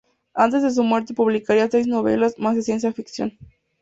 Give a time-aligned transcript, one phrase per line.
[0.33, 3.37] Antes de su muerte publicaría seis novelas más de ciencia ficción.